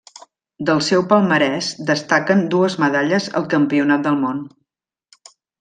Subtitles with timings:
[0.69, 4.45] Del seu palmarès destaquen dues medalles al Campionat del món.